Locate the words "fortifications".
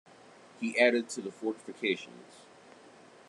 1.31-2.47